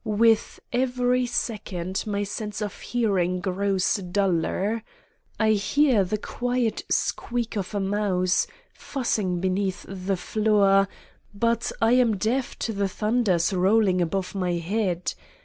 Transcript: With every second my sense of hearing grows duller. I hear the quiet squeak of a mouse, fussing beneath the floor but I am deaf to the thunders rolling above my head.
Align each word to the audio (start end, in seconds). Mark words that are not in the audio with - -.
With 0.03 0.59
every 0.73 1.27
second 1.27 2.05
my 2.07 2.23
sense 2.23 2.59
of 2.59 2.79
hearing 2.81 3.39
grows 3.39 3.97
duller. 3.97 4.81
I 5.39 5.51
hear 5.51 6.03
the 6.03 6.17
quiet 6.17 6.81
squeak 6.89 7.55
of 7.55 7.75
a 7.75 7.79
mouse, 7.79 8.47
fussing 8.73 9.39
beneath 9.39 9.85
the 9.87 10.17
floor 10.17 10.87
but 11.35 11.71
I 11.79 11.91
am 11.91 12.17
deaf 12.17 12.57
to 12.65 12.73
the 12.73 12.89
thunders 12.89 13.53
rolling 13.53 14.01
above 14.01 14.33
my 14.33 14.53
head. 14.53 15.13